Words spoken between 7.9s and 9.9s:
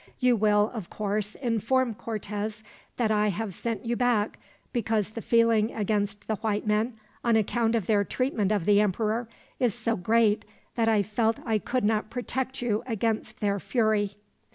treatment of the emperor, is